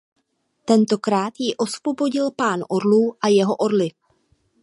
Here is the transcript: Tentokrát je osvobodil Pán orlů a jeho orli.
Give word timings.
Tentokrát 0.65 1.33
je 1.39 1.55
osvobodil 1.57 2.31
Pán 2.31 2.59
orlů 2.69 3.15
a 3.21 3.27
jeho 3.27 3.55
orli. 3.55 3.89